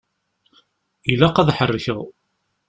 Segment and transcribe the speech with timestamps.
[1.11, 1.99] Ilaq ad ḥerrkeɣ.